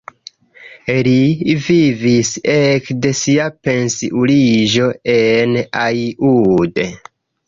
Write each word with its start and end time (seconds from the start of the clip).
Li 1.07 1.51
vivis 1.65 2.31
ekde 2.53 3.11
sia 3.19 3.45
pensiuliĝo 3.67 4.87
en 5.17 5.53
Aiud. 5.83 6.81